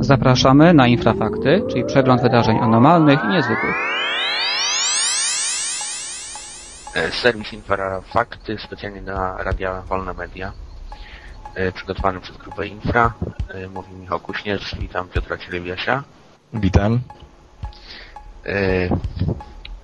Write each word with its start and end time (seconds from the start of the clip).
Zapraszamy 0.00 0.74
na 0.74 0.86
Infrafakty, 0.86 1.62
czyli 1.70 1.84
przegląd 1.84 2.22
wydarzeń 2.22 2.58
anormalnych 2.58 3.24
i 3.24 3.28
niezwykłych. 3.28 3.76
E, 6.94 7.10
Serwis 7.10 7.52
Infrafakty 7.52 8.58
specjalnie 8.58 9.02
dla 9.02 9.36
Radia 9.42 9.82
Wolne 9.82 10.14
Media. 10.14 10.52
E, 11.54 11.72
Przygotowany 11.72 12.20
przez 12.20 12.36
grupę 12.36 12.66
Infra. 12.66 13.12
E, 13.48 13.68
Mówi 13.68 13.94
Michał 13.94 14.20
Kuśnierz, 14.20 14.74
witam 14.80 15.08
Piotra 15.08 15.38
Cielebiasia. 15.38 16.02
Witam. 16.52 17.00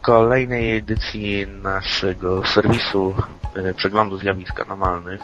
Kolejnej 0.02 0.76
edycji 0.76 1.46
naszego 1.62 2.46
serwisu 2.46 3.14
przeglądu 3.76 4.18
zjawisk 4.18 4.60
anormalnych 4.60 5.20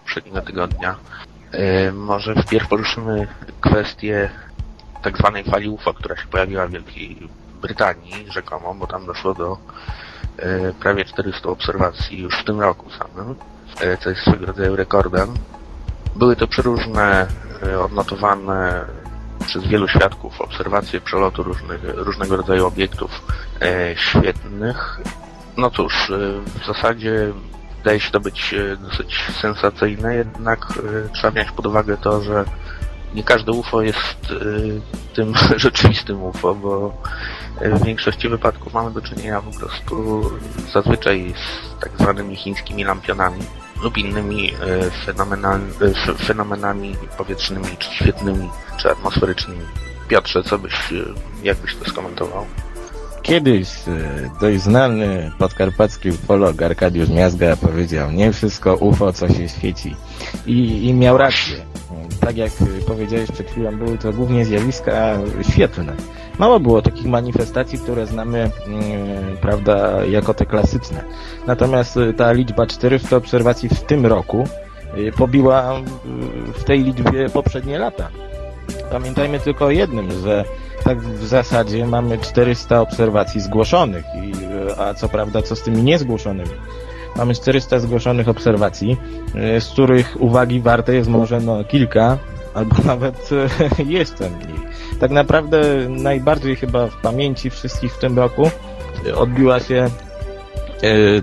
poprzedniego 0.00 0.42
tygodnia. 0.42 0.96
E, 1.56 1.92
Może 1.92 2.34
wpierw 2.34 2.68
poruszymy 2.68 3.26
kwestię 3.60 4.30
tak 5.02 5.18
zwanej 5.18 5.44
fali 5.44 5.68
UFO, 5.68 5.94
która 5.94 6.16
się 6.16 6.26
pojawiła 6.26 6.66
w 6.66 6.70
Wielkiej 6.70 7.28
Brytanii 7.62 8.32
rzekomo, 8.32 8.74
bo 8.74 8.86
tam 8.86 9.06
doszło 9.06 9.34
do 9.34 9.58
e, 10.38 10.72
prawie 10.72 11.04
400 11.04 11.48
obserwacji 11.48 12.22
już 12.22 12.38
w 12.38 12.44
tym 12.44 12.60
roku 12.60 12.90
samym, 12.90 13.34
e, 13.80 13.96
co 13.96 14.10
jest 14.10 14.22
swego 14.22 14.46
rodzaju 14.46 14.76
rekordem. 14.76 15.34
Były 16.16 16.36
to 16.36 16.46
przeróżne, 16.46 17.26
odnotowane 17.84 18.84
przez 19.46 19.66
wielu 19.66 19.88
świadków 19.88 20.40
obserwacje 20.40 21.00
przelotu 21.00 21.42
różnych, 21.42 21.80
różnego 21.84 22.36
rodzaju 22.36 22.66
obiektów 22.66 23.10
świetnych. 23.96 25.00
No 25.56 25.70
cóż, 25.70 26.12
w 26.62 26.66
zasadzie 26.66 27.32
wydaje 27.84 28.00
się 28.00 28.10
to 28.10 28.20
być 28.20 28.54
e, 28.54 28.76
dosyć 28.76 29.24
sensacyjne, 29.40 30.14
jednak 30.14 30.66
e, 31.06 31.08
trzeba 31.08 31.30
wziąć 31.30 31.50
pod 31.50 31.66
uwagę 31.66 31.96
to, 31.96 32.22
że 32.22 32.44
nie 33.14 33.24
każde 33.24 33.52
UFO 33.52 33.82
jest 33.82 34.18
e, 34.30 35.14
tym 35.14 35.34
rzeczywistym 35.56 36.22
UFO, 36.22 36.54
bo 36.54 37.02
w 37.60 37.84
większości 37.84 38.28
wypadków 38.28 38.74
mamy 38.74 38.90
do 38.90 39.00
czynienia 39.00 39.42
po 39.42 39.58
prostu 39.58 40.22
zazwyczaj 40.72 41.34
z 41.36 41.80
tak 41.80 41.92
zwanymi 41.98 42.36
chińskimi 42.36 42.84
lampionami 42.84 43.40
lub 43.82 43.98
innymi 43.98 44.54
e, 44.54 44.90
fenomenal, 44.90 45.60
e, 45.80 45.84
f- 45.84 46.18
fenomenami 46.26 46.96
powietrznymi, 47.18 47.76
czy 47.78 47.90
świetnymi, 47.90 48.50
czy 48.76 48.90
atmosferycznymi. 48.90 49.64
Piotrze, 50.08 50.42
co 50.42 50.58
byś, 50.58 50.92
e, 50.92 50.94
jak 51.42 51.56
byś 51.56 51.76
to 51.76 51.84
skomentował? 51.84 52.46
Kiedyś 53.24 53.68
e, 53.88 54.30
dość 54.40 54.60
znany 54.60 55.30
podkarpacki 55.38 56.10
ufolog 56.10 56.62
Arkadiusz 56.62 57.08
Miazga 57.08 57.56
powiedział, 57.56 58.12
nie 58.12 58.32
wszystko 58.32 58.74
UFO, 58.74 59.12
co 59.12 59.28
się 59.28 59.48
świeci. 59.48 59.96
I, 60.46 60.88
i 60.88 60.94
miał 60.94 61.18
rację. 61.18 61.56
Tak 62.20 62.36
jak 62.36 62.52
powiedziałeś 62.86 63.30
przed 63.30 63.50
chwilą, 63.50 63.76
były 63.76 63.98
to 63.98 64.12
głównie 64.12 64.44
zjawiska 64.44 65.18
świetlne. 65.50 65.92
Mało 66.38 66.60
było 66.60 66.82
takich 66.82 67.06
manifestacji, 67.06 67.78
które 67.78 68.06
znamy, 68.06 68.50
mm, 68.66 69.36
prawda, 69.40 70.04
jako 70.04 70.34
te 70.34 70.46
klasyczne. 70.46 71.04
Natomiast 71.46 71.96
e, 71.96 72.12
ta 72.12 72.32
liczba 72.32 72.66
400 72.66 73.16
obserwacji 73.16 73.68
w 73.68 73.80
tym 73.80 74.06
roku 74.06 74.44
e, 74.94 75.12
pobiła 75.12 75.78
e, 75.78 75.82
w 76.52 76.64
tej 76.64 76.84
liczbie 76.84 77.28
poprzednie 77.28 77.78
lata. 77.78 78.08
Pamiętajmy 78.90 79.40
tylko 79.40 79.64
o 79.64 79.70
jednym, 79.70 80.10
że 80.24 80.44
tak 80.84 81.00
w 81.00 81.26
zasadzie 81.26 81.86
mamy 81.86 82.18
400 82.18 82.80
obserwacji 82.80 83.40
zgłoszonych, 83.40 84.04
i, 84.14 84.32
e, 84.70 84.78
a 84.78 84.94
co 84.94 85.08
prawda 85.08 85.42
co 85.42 85.56
z 85.56 85.62
tymi 85.62 85.82
niezgłoszonymi? 85.82 86.50
Mamy 87.16 87.34
400 87.34 87.78
zgłoszonych 87.78 88.28
obserwacji, 88.28 88.96
e, 89.34 89.60
z 89.60 89.68
których 89.68 90.16
uwagi 90.20 90.60
warte 90.60 90.94
jest 90.94 91.08
może 91.08 91.40
no, 91.40 91.64
kilka, 91.64 92.18
albo 92.54 92.76
nawet 92.92 93.30
e, 93.78 93.82
jeszcze 93.84 94.30
mniej. 94.30 94.60
Tak 95.00 95.10
naprawdę 95.10 95.88
najbardziej 95.88 96.56
chyba 96.56 96.86
w 96.86 96.96
pamięci 96.96 97.50
wszystkich 97.50 97.94
w 97.94 97.98
tym 97.98 98.18
roku 98.18 98.50
odbiła 99.16 99.60
się 99.60 99.90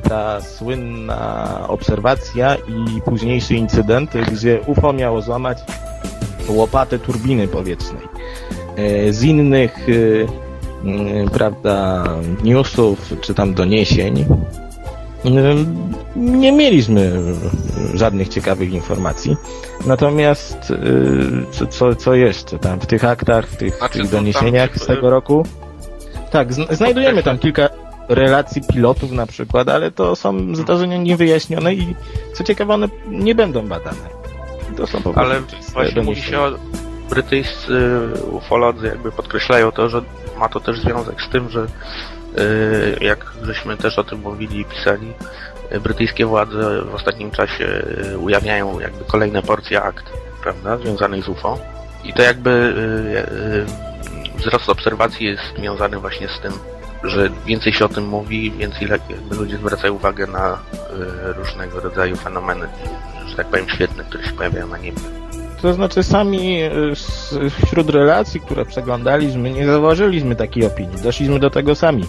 ta 0.09 0.41
słynna 0.41 1.47
obserwacja 1.67 2.55
i 2.55 3.01
późniejszy 3.01 3.55
incydent, 3.55 4.11
gdzie 4.31 4.61
UFO 4.61 4.93
miało 4.93 5.21
złamać 5.21 5.57
łopatę 6.47 6.99
turbiny 6.99 7.47
powietrznej. 7.47 8.01
E, 8.75 9.13
Z 9.13 9.23
innych, 9.23 9.75
e, 11.25 11.29
prawda, 11.29 12.03
newsów 12.43 13.13
czy 13.21 13.33
tam 13.33 13.53
doniesień 13.53 14.25
e, 15.25 15.29
nie 16.15 16.51
mieliśmy 16.51 17.11
żadnych 17.93 18.27
ciekawych 18.29 18.71
informacji. 18.73 19.35
Natomiast 19.85 20.73
co, 21.51 21.67
co, 21.67 21.95
co 21.95 22.15
jeszcze 22.15 22.59
tam 22.59 22.79
w 22.79 22.85
tych 22.85 23.05
aktach, 23.05 23.47
w 23.47 23.55
tych, 23.57 23.77
Znaczy, 23.77 23.99
tych 23.99 24.09
doniesieniach 24.11 24.77
z 24.77 24.85
tego 24.85 25.09
roku? 25.09 25.45
Tak, 26.31 26.53
zn- 26.53 26.75
znajdujemy 26.75 27.23
tam 27.23 27.37
kilka 27.37 27.69
relacji 28.09 28.61
pilotów 28.73 29.11
na 29.11 29.25
przykład, 29.25 29.69
ale 29.69 29.91
to 29.91 30.15
są 30.15 30.55
zdarzenia 30.55 30.97
niewyjaśnione 30.97 31.73
i 31.73 31.95
co 32.33 32.43
ciekawe 32.43 32.73
one 32.73 32.87
nie 33.07 33.35
będą 33.35 33.67
badane. 33.67 34.21
To 34.77 34.87
są 34.87 35.01
po 35.01 35.13
prostu 35.13 35.19
Ale 35.31 35.41
właśnie 35.73 36.01
mówi 36.01 36.21
się 36.21 36.39
o 36.39 36.51
brytyjscy 37.11 37.99
ufolodzy 38.31 38.87
jakby 38.87 39.11
podkreślają 39.11 39.71
to, 39.71 39.89
że 39.89 40.01
ma 40.37 40.49
to 40.49 40.59
też 40.59 40.79
związek 40.79 41.21
z 41.21 41.29
tym, 41.29 41.49
że 41.49 41.65
y, 42.39 43.05
jak 43.05 43.25
żeśmy 43.43 43.77
też 43.77 43.99
o 43.99 44.03
tym 44.03 44.19
mówili 44.19 44.59
i 44.59 44.65
pisali, 44.65 45.13
y, 45.71 45.79
brytyjskie 45.79 46.25
władze 46.25 46.81
w 46.81 46.95
ostatnim 46.95 47.31
czasie 47.31 47.65
y, 48.13 48.17
ujawniają 48.17 48.79
jakby 48.79 49.05
kolejne 49.05 49.41
porcje 49.41 49.81
akt, 49.81 50.05
prawda, 50.43 50.77
związanych 50.77 51.23
z 51.23 51.27
UFO. 51.27 51.59
I 52.03 52.13
to 52.13 52.21
jakby 52.21 52.73
wzrost 54.35 54.69
obserwacji 54.69 55.25
jest 55.27 55.43
związany 55.57 55.97
właśnie 55.97 56.27
z 56.27 56.39
tym, 56.39 56.53
że 57.03 57.29
więcej 57.45 57.73
się 57.73 57.85
o 57.85 57.89
tym 57.89 58.05
mówi, 58.07 58.51
więcej 58.51 58.87
ludzie 59.31 59.57
zwracają 59.57 59.93
uwagę 59.93 60.27
na 60.27 60.57
różnego 61.37 61.79
rodzaju 61.79 62.15
fenomeny, 62.15 62.67
że 63.27 63.35
tak 63.35 63.47
powiem, 63.47 63.69
świetne, 63.69 64.03
które 64.03 64.25
się 64.25 64.31
pojawiają 64.31 64.67
na 64.67 64.77
niebie. 64.77 65.20
To 65.61 65.73
znaczy 65.73 66.03
sami 66.03 66.59
s- 66.91 67.35
wśród 67.65 67.89
relacji, 67.89 68.39
które 68.41 68.65
przeglądaliśmy, 68.65 69.51
nie 69.51 69.65
zauważyliśmy 69.65 70.35
takiej 70.35 70.65
opinii. 70.65 71.01
Doszliśmy 71.03 71.39
do 71.39 71.49
tego 71.49 71.75
sami. 71.75 72.03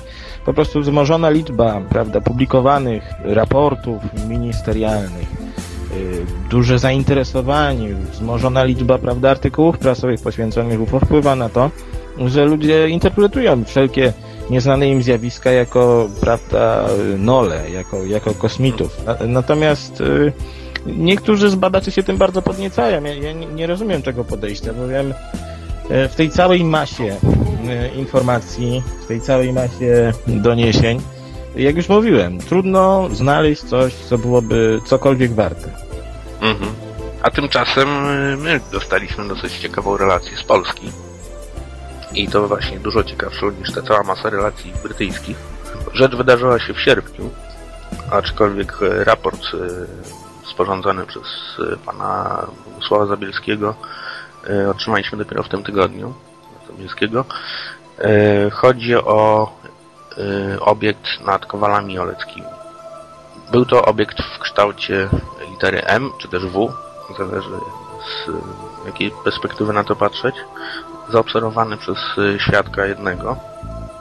Po 0.47 0.55
prostu 0.55 0.81
wzmożona 0.81 1.31
liczba, 1.31 1.81
prawda, 1.89 2.21
publikowanych 2.21 3.03
raportów 3.25 4.03
ministerialnych, 4.29 5.29
y, 5.97 6.27
duże 6.51 6.79
zainteresowanie, 6.79 7.95
wzmożona 7.95 8.65
liczba, 8.65 8.99
prawda, 8.99 9.31
artykułów 9.31 9.79
prasowych 9.79 10.21
poświęconych 10.21 10.81
UFO 10.81 11.01
wpływa 11.01 11.37
na 11.37 11.49
to, 11.49 11.71
że 12.27 12.45
ludzie 12.45 12.89
interpretują 12.89 13.65
wszelkie 13.65 14.13
nieznane 14.51 14.89
im 14.89 15.03
zjawiska 15.03 15.51
jako, 15.51 16.09
prawda, 16.21 16.85
nole, 17.19 17.71
jako, 17.71 18.05
jako 18.05 18.35
kosmitów. 18.35 19.05
Na, 19.07 19.17
natomiast 19.27 20.01
y, 20.01 20.33
niektórzy 20.87 21.51
z 21.51 21.55
badaczy 21.55 21.91
się 21.91 22.03
tym 22.03 22.17
bardzo 22.17 22.43
podniecają. 22.43 23.05
Ja, 23.05 23.15
ja 23.15 23.33
nie, 23.33 23.67
rozumiem 23.67 24.03
tego 24.03 24.25
podejścia, 24.25 24.73
bowiem 24.73 25.15
e, 25.91 26.09
w 26.09 26.15
tej 26.15 26.31
całej 26.31 26.65
masie 26.65 27.17
e, 27.69 27.89
informacji, 27.89 28.83
w 29.05 29.07
tej 29.07 29.21
całej 29.21 29.53
masie 29.53 30.13
doniesień, 30.27 31.01
jak 31.57 31.77
już 31.77 31.89
mówiłem, 31.89 32.39
trudno 32.39 33.09
znaleźć 33.13 33.63
coś, 33.63 33.95
co 33.95 34.19
byłoby 34.19 34.81
cokolwiek 34.85 35.33
warte. 35.33 35.71
Mhm. 36.41 36.75
A 37.23 37.31
tymczasem 37.31 37.89
y, 38.07 38.37
my 38.37 38.61
dostaliśmy 38.73 39.29
dosyć 39.29 39.59
ciekawą 39.59 39.97
relację 39.97 40.37
z 40.37 40.43
Polski. 40.43 40.93
I 42.15 42.29
to 42.29 42.49
właśnie 42.49 42.79
dużo 42.81 43.05
ciekawszą 43.05 43.51
niż 43.51 43.73
ta 43.73 43.83
cała 43.83 44.03
masa 44.03 44.31
relacji 44.31 44.73
brytyjskich. 44.83 45.37
Rzecz 45.95 46.17
wydarzyła 46.17 46.59
się 46.59 46.75
w 46.75 46.81
sierpniu, 46.81 47.31
aczkolwiek 48.11 48.79
raport 48.81 49.43
sporządzony 50.45 51.07
przez 51.07 51.25
y, 51.59 51.77
pana 51.87 52.47
Sława 52.89 53.07
Zabielskiego 53.07 53.75
y, 54.51 54.71
otrzymaliśmy 54.71 55.19
dopiero 55.19 55.43
w 55.43 55.49
tym 55.49 55.63
tygodniu. 55.63 56.15
Zabielskiego. 56.71 57.25
Y, 58.01 58.51
Chodzi 58.51 58.97
o 58.97 59.53
obiekt 60.61 61.21
nad 61.27 61.47
Kowalami 61.47 61.99
Oleckimi. 61.99 62.47
Był 63.53 63.67
to 63.67 63.85
obiekt 63.85 64.23
w 64.23 64.39
kształcie 64.39 65.09
litery 65.51 65.83
M, 65.85 66.11
czy 66.19 66.29
też 66.29 66.47
W, 66.47 66.73
zależy 67.19 67.49
z 68.05 68.31
jakiej 68.87 69.11
perspektywy 69.25 69.73
na 69.73 69.85
to 69.85 69.97
patrzeć, 69.97 70.35
zaobserwowany 71.09 71.77
przez 71.77 71.99
świadka 72.39 72.87
jednego, 72.87 73.37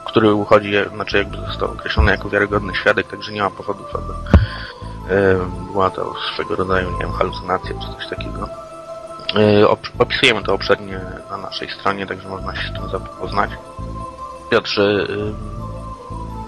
który 0.04 0.34
uchodzi, 0.34 0.72
znaczy 0.94 1.18
jakby 1.18 1.36
został 1.36 1.70
określony 1.70 2.10
jako 2.10 2.28
wiarygodny 2.28 2.74
świadek, 2.74 3.06
także 3.06 3.32
nie 3.32 3.42
ma 3.42 3.50
powodów, 3.50 3.94
aby 3.94 4.12
była 5.72 5.90
to 5.90 6.14
swego 6.34 6.56
rodzaju, 6.56 6.90
nie 6.90 6.98
wiem, 6.98 7.12
halucynacja 7.12 7.70
czy 7.70 7.96
coś 7.96 8.08
takiego. 8.10 8.48
Op- 9.66 9.90
Opisujemy 9.98 10.42
to 10.42 10.54
obszernie 10.54 11.00
na 11.30 11.36
naszej 11.36 11.70
stronie, 11.70 12.06
także 12.06 12.28
można 12.28 12.56
się 12.56 12.68
z 12.68 12.72
tym 12.72 12.88
zapoznać. 12.88 13.50
Piotrze, 14.50 15.06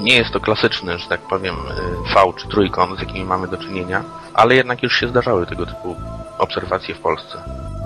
nie 0.00 0.16
jest 0.16 0.30
to 0.32 0.40
klasyczny, 0.40 0.98
że 0.98 1.08
tak 1.08 1.20
powiem, 1.20 1.54
y, 1.54 2.14
V 2.14 2.32
czy 2.36 2.48
trójkąt, 2.48 2.96
z 2.98 3.00
jakimi 3.00 3.24
mamy 3.24 3.48
do 3.48 3.56
czynienia, 3.56 4.04
ale 4.34 4.54
jednak 4.54 4.82
już 4.82 4.96
się 4.96 5.08
zdarzały 5.08 5.46
tego 5.46 5.66
typu 5.66 5.96
obserwacje 6.38 6.94
w 6.94 7.00
Polsce. 7.00 7.38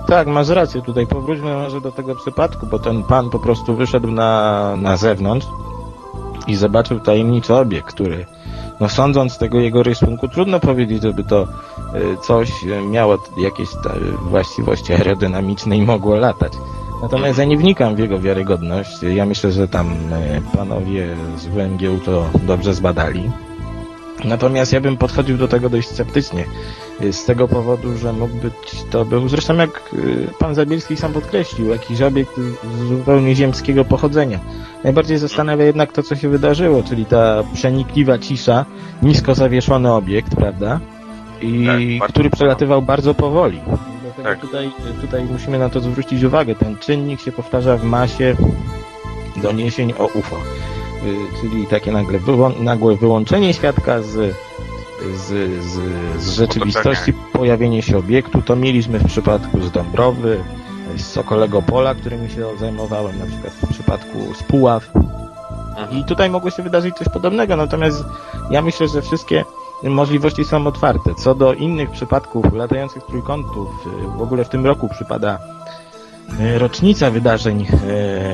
Tak, 0.07 0.27
masz 0.27 0.49
rację 0.49 0.81
tutaj. 0.81 1.07
Powróćmy 1.07 1.53
może 1.53 1.81
do 1.81 1.91
tego 1.91 2.15
przypadku, 2.15 2.65
bo 2.65 2.79
ten 2.79 3.03
pan 3.03 3.29
po 3.29 3.39
prostu 3.39 3.75
wyszedł 3.75 4.11
na, 4.11 4.75
na 4.77 4.97
zewnątrz 4.97 5.47
i 6.47 6.55
zobaczył 6.55 6.99
tajemniczy 6.99 7.55
obiekt, 7.55 7.87
który, 7.93 8.25
no 8.79 8.89
sądząc 8.89 9.33
z 9.33 9.37
tego 9.37 9.59
jego 9.59 9.83
rysunku, 9.83 10.27
trudno 10.27 10.59
powiedzieć, 10.59 11.01
żeby 11.01 11.23
to 11.23 11.43
y, 11.43 12.17
coś 12.21 12.63
y, 12.63 12.81
miało 12.81 13.17
jakieś 13.37 13.69
właściwości 14.21 14.93
aerodynamiczne 14.93 15.77
i 15.77 15.81
mogło 15.81 16.15
latać. 16.15 16.53
Natomiast 17.01 17.39
ja 17.39 17.45
nie 17.45 17.57
wnikam 17.57 17.95
w 17.95 17.99
jego 17.99 18.19
wiarygodność. 18.19 19.03
Ja 19.03 19.25
myślę, 19.25 19.51
że 19.51 19.67
tam 19.67 19.91
y, 19.91 20.41
panowie 20.57 21.15
z 21.37 21.45
WMGU 21.45 21.99
to 22.05 22.25
dobrze 22.47 22.73
zbadali. 22.73 23.31
Natomiast 24.25 24.73
ja 24.73 24.81
bym 24.81 24.97
podchodził 24.97 25.37
do 25.37 25.47
tego 25.47 25.69
dość 25.69 25.87
sceptycznie. 25.87 26.45
Z 27.11 27.25
tego 27.25 27.47
powodu, 27.47 27.97
że 27.97 28.13
mógł 28.13 28.35
być 28.35 28.83
to 28.91 29.05
był, 29.05 29.29
zresztą 29.29 29.55
jak 29.55 29.81
y, 29.93 30.27
pan 30.39 30.55
Zabielski 30.55 30.97
sam 30.97 31.13
podkreślił, 31.13 31.67
jakiś 31.69 32.01
obiekt 32.01 32.31
z- 32.37 32.87
zupełnie 32.87 33.35
ziemskiego 33.35 33.85
pochodzenia. 33.85 34.39
Najbardziej 34.83 35.17
zastanawia 35.17 35.65
jednak 35.65 35.91
to, 35.91 36.03
co 36.03 36.15
się 36.15 36.29
wydarzyło, 36.29 36.83
czyli 36.83 37.05
ta 37.05 37.43
przenikliwa 37.53 38.17
cisza, 38.17 38.65
nisko 39.01 39.35
zawieszony 39.35 39.93
obiekt, 39.93 40.35
prawda? 40.35 40.79
I 41.41 41.97
Tak, 42.01 42.09
który 42.09 42.29
przelatywał 42.29 42.81
bardzo 42.81 43.13
powoli. 43.13 43.61
Dlatego 44.03 44.23
Tak. 44.29 44.39
tutaj, 44.39 44.71
tutaj 45.01 45.23
musimy 45.25 45.59
na 45.59 45.69
to 45.69 45.79
zwrócić 45.79 46.23
uwagę. 46.23 46.55
Ten 46.55 46.77
czynnik 46.77 47.21
się 47.21 47.31
powtarza 47.31 47.77
w 47.77 47.83
masie 47.83 48.35
doniesień 49.43 49.93
o 49.97 50.05
UFO. 50.05 50.35
Y, 50.35 51.41
Czyli 51.41 51.67
takie 51.67 51.91
nagle 51.91 52.19
wyłą- 52.19 52.59
nagłe 52.61 52.95
wyłączenie 52.95 53.53
świadka 53.53 54.01
z, 54.01 54.35
z, 55.15 55.27
z, 55.63 55.79
z 56.21 56.29
rzeczywistości, 56.29 57.13
pojawienie 57.33 57.81
się 57.81 57.97
obiektu. 57.97 58.41
To 58.41 58.55
mieliśmy 58.55 58.99
w 58.99 59.07
przypadku 59.07 59.61
z 59.61 59.71
Dąbrowy, 59.71 60.43
z 60.97 61.05
Sokolego 61.05 61.61
Pola, 61.61 61.95
którymi 61.95 62.29
się 62.29 62.57
zajmowałem, 62.59 63.19
na 63.19 63.25
przykład 63.25 63.53
w 63.53 63.73
przypadku 63.73 64.33
z 64.33 64.43
Puław. 64.43 64.91
I 65.91 66.03
tutaj 66.03 66.29
mogło 66.29 66.51
się 66.51 66.63
wydarzyć 66.63 66.95
coś 66.95 67.09
podobnego, 67.09 67.55
natomiast 67.55 68.03
ja 68.51 68.61
myślę, 68.61 68.87
że 68.87 69.01
wszystkie 69.01 69.45
możliwości 69.83 70.45
są 70.45 70.67
otwarte. 70.67 71.15
Co 71.15 71.35
do 71.35 71.53
innych 71.53 71.89
przypadków 71.89 72.53
latających 72.53 73.03
trójkątów, 73.03 73.87
y, 73.87 74.17
w 74.17 74.21
ogóle 74.21 74.45
w 74.45 74.49
tym 74.49 74.65
roku 74.65 74.89
przypada 74.89 75.39
y, 76.39 76.59
rocznica 76.59 77.11
wydarzeń 77.11 77.61
y, 77.61 77.67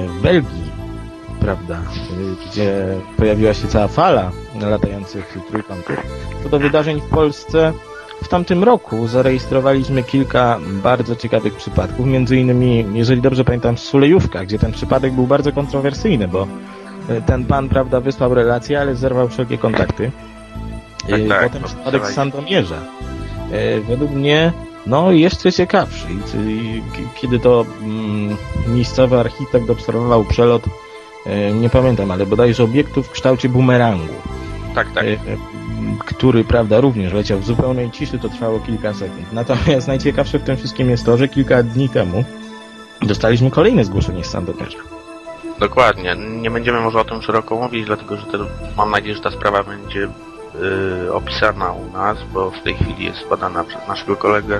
w 0.07 0.21
Belgii, 0.21 0.84
prawda, 1.45 1.77
gdzie 2.45 2.97
pojawiła 3.17 3.53
się 3.53 3.67
cała 3.67 3.87
fala 3.87 4.31
latających 4.61 5.37
trójkątów. 5.49 5.95
Co 6.43 6.49
do 6.49 6.59
wydarzeń 6.59 7.01
w 7.01 7.09
Polsce, 7.09 7.73
w 8.23 8.27
tamtym 8.27 8.63
roku 8.63 9.07
zarejestrowaliśmy 9.07 10.03
kilka 10.03 10.59
bardzo 10.83 11.15
ciekawych 11.15 11.53
przypadków, 11.53 12.05
między 12.05 12.37
innymi, 12.37 12.85
jeżeli 12.93 13.21
dobrze 13.21 13.43
pamiętam, 13.43 13.77
Sulejówka, 13.77 14.45
gdzie 14.45 14.59
ten 14.59 14.71
przypadek 14.71 15.13
był 15.13 15.27
bardzo 15.27 15.51
kontrowersyjny, 15.51 16.27
bo 16.27 16.47
y, 17.09 17.21
ten 17.21 17.45
pan, 17.45 17.69
prawda, 17.69 17.99
wysłał 17.99 18.33
relację, 18.33 18.79
ale 18.79 18.95
zerwał 18.95 19.29
wszelkie 19.29 19.57
kontakty. 19.57 20.11
Tak, 21.09 21.19
Y, 21.19 21.27
tak, 21.27 21.43
Potem 21.43 21.61
to 21.61 21.67
przypadek 21.67 22.05
z. 22.05 22.13
Sandomierza. 22.13 22.81
Y, 23.77 23.81
Według 23.81 24.11
mnie, 24.11 24.51
no, 24.87 25.11
jeszcze 25.11 25.51
ciekawszy. 25.51 26.07
I 26.47 26.81
Kiedy 27.15 27.39
to 27.39 27.65
mm, 27.81 28.37
miejscowy 28.67 29.19
architekt 29.19 29.69
obserwował 29.69 30.23
przelot, 30.23 30.63
nie 31.53 31.69
pamiętam, 31.69 32.11
ale 32.11 32.25
bodajże 32.25 32.63
obiektu 32.63 33.03
w 33.03 33.11
kształcie 33.11 33.49
bumerangu 33.49 34.13
Tak, 34.75 34.91
tak. 34.91 35.03
e, 35.03 35.11
e, 35.11 35.17
który, 36.05 36.43
prawda, 36.43 36.81
również 36.81 37.13
leciał 37.13 37.39
w 37.39 37.45
zupełnej 37.45 37.91
ciszy, 37.91 38.19
to 38.19 38.29
trwało 38.29 38.59
kilka 38.59 38.93
sekund. 38.93 39.33
Natomiast 39.33 39.87
najciekawsze 39.87 40.39
w 40.39 40.43
tym 40.43 40.57
wszystkim 40.57 40.89
jest 40.89 41.05
to, 41.05 41.17
że 41.17 41.27
kilka 41.27 41.63
dni 41.63 41.89
temu 41.89 42.23
dostaliśmy 43.01 43.51
kolejne 43.51 43.85
zgłoszenie 43.85 44.23
z 44.23 44.27
Sandomierza. 44.29 44.77
Dokładnie. 45.59 46.15
Nie 46.41 46.51
będziemy 46.51 46.79
może 46.79 46.99
o 46.99 47.05
tym 47.05 47.21
szeroko 47.21 47.55
mówić, 47.55 47.85
dlatego 47.85 48.17
że 48.17 48.25
mam 48.77 48.91
nadzieję, 48.91 49.15
że 49.15 49.21
ta 49.21 49.31
sprawa 49.31 49.63
będzie 49.63 50.07
y, 51.05 51.13
opisana 51.13 51.71
u 51.71 51.91
nas, 51.91 52.17
bo 52.33 52.51
w 52.51 52.61
tej 52.63 52.73
chwili 52.73 53.05
jest 53.05 53.29
badana 53.29 53.63
przez 53.63 53.87
naszego 53.87 54.15
kolegę. 54.15 54.59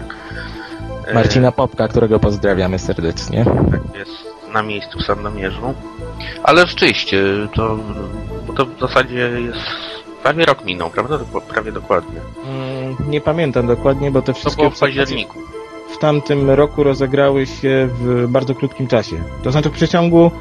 Marcina 1.13 1.51
Popka, 1.51 1.88
którego 1.88 2.19
pozdrawiamy 2.19 2.79
serdecznie. 2.79 3.45
Tak 3.71 4.00
jest 4.00 4.34
na 4.55 4.63
miejscu 4.63 4.99
w 4.99 5.03
Sandomierzu. 5.05 5.73
Ale 6.43 6.67
rzeczywiście, 6.67 7.23
to, 7.55 7.77
bo 8.47 8.53
to 8.53 8.65
w 8.65 8.79
zasadzie 8.79 9.15
jest 9.41 9.59
prawie 10.23 10.45
rok 10.45 10.65
minął, 10.65 10.89
prawda? 10.89 11.19
Prawie 11.53 11.71
dokładnie. 11.71 12.19
Mm, 12.47 12.95
Nie 13.09 13.21
pamiętam 13.21 13.67
dokładnie, 13.67 14.11
bo 14.11 14.21
te 14.21 14.33
To 14.33 14.39
wszystkie 14.39 14.61
było 14.63 14.69
w 14.75 14.79
październiku. 14.79 15.39
w 15.89 15.97
tamtym 15.97 16.49
roku 16.49 16.83
rozegrały 16.83 17.45
się 17.45 17.89
w 17.91 18.27
bardzo 18.27 18.55
krótkim 18.55 18.87
czasie. 18.87 19.15
To 19.43 19.51
znaczy 19.51 19.69
w 19.69 19.73
przeciągu 19.73 20.31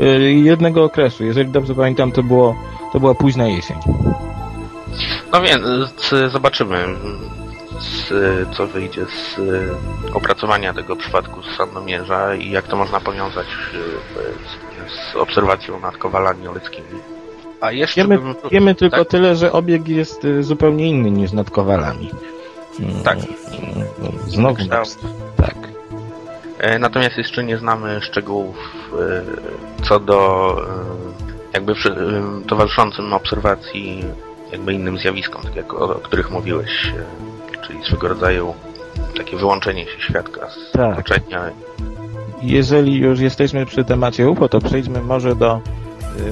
y, 0.00 0.04
jednego 0.32 0.84
okresu. 0.84 1.24
Jeżeli 1.24 1.50
dobrze 1.50 1.74
pamiętam, 1.74 2.12
to 2.12 2.22
było 2.22 2.56
to 2.92 3.00
była 3.00 3.14
późna 3.14 3.48
jesień. 3.48 3.76
No 5.32 5.40
więc 5.42 5.62
z- 6.02 6.32
zobaczymy, 6.32 6.84
z, 7.80 8.08
co 8.56 8.66
wyjdzie 8.66 9.06
z 9.06 9.38
y, 9.38 9.68
opracowania 10.14 10.74
tego 10.74 10.96
przypadku 10.96 11.42
z 11.42 11.56
Sandomierza 11.56 12.34
i 12.34 12.50
jak 12.50 12.68
to 12.68 12.76
można 12.76 13.00
powiązać 13.00 13.46
y, 13.46 13.78
z, 14.88 15.12
z 15.12 15.16
obserwacją 15.16 15.80
nad 15.80 15.96
kowalami 15.96 16.48
oleckimi. 16.48 16.86
A 17.60 17.72
jeszcze 17.72 18.00
Wiemy, 18.00 18.18
bym... 18.18 18.34
wiemy 18.50 18.74
tylko 18.74 18.96
tak? 18.96 19.08
tyle, 19.08 19.36
że 19.36 19.52
obieg 19.52 19.88
jest 19.88 20.24
y, 20.24 20.42
zupełnie 20.42 20.88
inny 20.88 21.10
niż 21.10 21.32
nad 21.32 21.50
Kowalami. 21.50 22.10
Mm, 22.80 23.02
Tak. 23.02 23.18
mm, 23.18 24.18
Znowu 24.26 24.54
Kształt. 24.56 24.98
tak. 25.36 25.54
E, 26.58 26.78
Natomiast 26.78 27.18
jeszcze 27.18 27.44
nie 27.44 27.58
znamy 27.58 28.00
szczegółów 28.02 28.56
e, 29.80 29.84
co 29.84 30.00
do 30.00 30.56
e, 30.62 30.66
jakby 31.54 31.74
przy, 31.74 31.88
e, 31.92 31.96
towarzyszącym 32.48 33.12
obserwacji 33.12 34.04
jakby 34.52 34.72
innym 34.74 34.98
zjawiskom, 34.98 35.42
tak 35.42 35.56
jak 35.56 35.74
o, 35.74 35.78
o 35.78 35.94
których 35.94 36.30
mówiłeś, 36.30 36.86
e, 36.86 37.04
czyli 37.70 37.84
swego 37.84 38.08
rodzaju 38.08 38.54
takie 39.16 39.36
wyłączenie 39.36 39.84
się 39.84 40.00
świadka 40.00 40.50
z 40.50 40.72
Tak. 40.72 40.98
otoczenia. 40.98 41.50
Jeżeli 42.42 42.98
już 42.98 43.20
jesteśmy 43.20 43.66
przy 43.66 43.84
temacie 43.84 44.30
UFO, 44.30 44.48
to 44.48 44.60
przejdźmy 44.60 45.00
może 45.00 45.36
do 45.36 45.60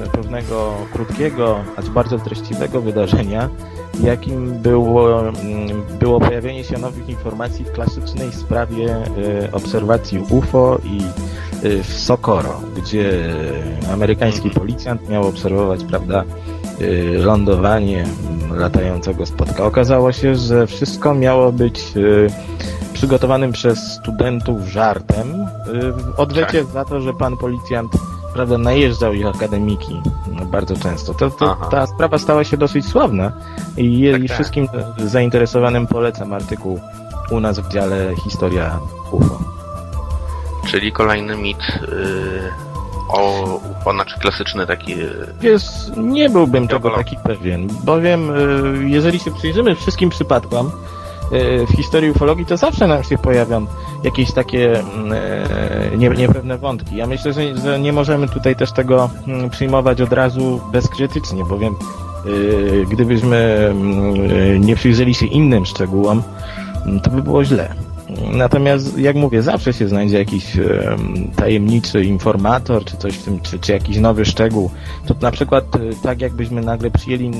y, 0.05 0.09
pewnego 0.09 0.73
krótkiego, 0.93 1.59
acz 1.77 1.85
bardzo 1.85 2.19
treściwego 2.19 2.81
wydarzenia, 2.81 3.49
jakim 4.03 4.59
było, 4.59 5.19
mm, 5.29 5.37
było 5.99 6.19
pojawienie 6.19 6.63
się 6.63 6.77
nowych 6.77 7.09
informacji 7.09 7.65
w 7.65 7.71
klasycznej 7.71 8.31
sprawie 8.31 8.95
y, 8.95 9.51
obserwacji 9.51 10.19
UFO 10.29 10.79
i 10.83 11.01
y, 11.65 11.83
w 11.83 11.93
Socorro, 11.93 12.61
gdzie 12.77 13.11
amerykański 13.93 14.49
policjant 14.49 15.09
miał 15.09 15.27
obserwować, 15.27 15.83
prawda, 15.83 16.23
lądowanie 17.17 18.03
mm, 18.03 18.59
latającego 18.59 19.25
spotka. 19.25 19.65
Okazało 19.65 20.11
się, 20.11 20.35
że 20.35 20.67
wszystko 20.67 21.13
miało 21.13 21.51
być 21.51 21.97
y, 21.97 22.27
przygotowanym 22.93 23.51
przez 23.51 23.79
studentów 23.93 24.61
żartem 24.67 25.27
y, 25.31 25.91
w 25.91 26.19
odwecie 26.19 26.65
za 26.65 26.85
to, 26.85 27.01
że 27.01 27.13
pan 27.13 27.37
policjant 27.37 27.91
prawda, 28.33 28.57
najeżdżał 28.57 29.13
ich 29.13 29.25
akademiki 29.25 30.01
no, 30.39 30.45
bardzo 30.45 30.75
często. 30.75 31.13
To, 31.13 31.29
to, 31.29 31.55
ta 31.71 31.87
sprawa 31.87 32.17
stała 32.17 32.43
się 32.43 32.57
dosyć 32.57 32.85
sławna 32.85 33.31
i, 33.77 34.09
Tak, 34.11 34.23
i 34.23 34.27
tak. 34.27 34.35
wszystkim 34.35 34.67
zainteresowanym 34.97 35.87
polecam 35.87 36.33
artykuł 36.33 36.79
u 37.31 37.39
nas 37.39 37.59
w 37.59 37.69
dziale 37.69 38.15
Historia 38.23 38.79
UFO. 39.11 39.39
Czyli 40.67 40.91
kolejny 40.91 41.37
mit 41.37 41.59
y, 41.59 42.68
o 43.09 43.43
UFO, 43.81 43.91
znaczy 43.91 44.19
klasyczny 44.19 44.67
taki 44.67 44.93
y, 44.93 45.09
Wiesz, 45.41 45.63
nie 45.97 46.29
byłbym 46.29 46.67
tego 46.67 46.89
taki 46.89 47.15
pewien, 47.23 47.67
bowiem 47.83 48.29
y, 48.29 48.89
jeżeli 48.89 49.19
się 49.19 49.31
przyjrzymy 49.31 49.75
wszystkim 49.75 50.09
przypadkom 50.09 50.67
y, 50.67 51.65
w 51.65 51.71
historii 51.75 52.11
ufologii, 52.11 52.45
to 52.45 52.57
zawsze 52.57 52.87
nam 52.87 53.03
się 53.03 53.17
pojawią 53.17 53.65
jakieś 54.03 54.31
takie 54.31 54.79
mm, 54.79 55.13
e, 55.13 55.97
nie, 55.97 56.09
niepewne 56.09 56.57
wątki. 56.57 56.95
Ja 56.95 57.07
myślę, 57.07 57.33
że, 57.33 57.57
że 57.57 57.79
nie 57.79 57.93
możemy 57.93 58.27
tutaj 58.27 58.55
też 58.55 58.71
tego 58.71 59.09
mm, 59.27 59.49
przyjmować 59.49 60.01
od 60.01 60.13
razu 60.13 60.61
bezkrytycznie, 60.71 61.45
bowiem 61.45 61.75
gdybyśmy 62.91 63.37
mm, 63.71 64.61
nie 64.61 64.75
przyjrzeli 64.75 65.13
się 65.13 65.25
innym 65.25 65.65
szczegółom, 65.65 66.23
to 67.03 67.09
by 67.09 67.23
było 67.23 67.45
źle. 67.45 67.75
Natomiast, 68.31 68.97
jak 68.97 69.15
mówię, 69.15 69.41
zawsze 69.41 69.73
się 69.73 69.87
znajdzie 69.87 70.17
jakiś 70.17 70.57
em, 70.57 71.31
tajemniczy 71.35 72.03
informator, 72.03 72.85
czy 72.85 72.97
coś 72.97 73.17
w 73.17 73.23
tym, 73.23 73.41
czy, 73.41 73.59
czy 73.59 73.71
jakiś 73.71 73.97
nowy 73.97 74.25
szczegół. 74.25 74.71
To 75.07 75.15
na 75.21 75.31
przykład 75.31 75.75
y, 75.75 75.91
tak 76.03 76.21
jakbyśmy 76.21 76.61
nagle 76.61 76.91
przyjęli 76.91 77.31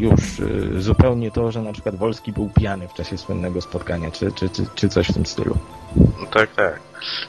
już 0.00 0.38
y, 0.38 0.82
zupełnie 0.82 1.30
to, 1.30 1.52
że 1.52 1.62
na 1.62 1.72
przykład 1.72 1.94
Wolski 1.94 2.32
był 2.32 2.48
pijany 2.48 2.88
w 2.88 2.94
czasie 2.94 3.18
słynnego 3.18 3.60
spotkania, 3.60 4.10
czy, 4.10 4.32
czy, 4.32 4.48
czy, 4.48 4.66
czy 4.74 4.88
coś 4.88 5.08
w 5.08 5.14
tym 5.14 5.26
stylu. 5.26 5.56
no 5.96 6.26
tak, 6.32 6.54
tak. 6.54 6.80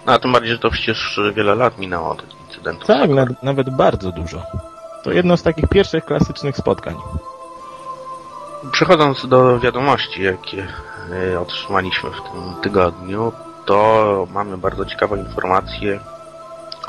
No 0.05 0.13
a 0.13 0.19
tym 0.19 0.31
bardziej, 0.31 0.51
że 0.51 0.59
to 0.59 0.69
przecież 0.69 1.19
wiele 1.35 1.55
lat 1.55 1.79
minęło 1.79 2.09
od 2.09 2.23
incydentów. 2.47 2.87
Tak, 2.87 3.09
nawet, 3.09 3.43
nawet 3.43 3.69
bardzo 3.69 4.11
dużo. 4.11 4.43
To 5.03 5.11
jedno 5.11 5.37
z 5.37 5.43
takich 5.43 5.69
pierwszych 5.69 6.05
klasycznych 6.05 6.57
spotkań. 6.57 6.95
Przechodząc 8.71 9.27
do 9.27 9.59
wiadomości, 9.59 10.23
jakie 10.23 10.67
y, 11.33 11.39
otrzymaliśmy 11.39 12.09
w 12.09 12.21
tym 12.21 12.61
tygodniu, 12.61 13.31
to 13.65 14.27
mamy 14.33 14.57
bardzo 14.57 14.85
ciekawą 14.85 15.15
informację 15.15 15.99